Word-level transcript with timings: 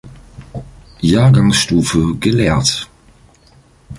Jahrgangsstufe 1.03 2.15
gelehrt. 2.19 2.89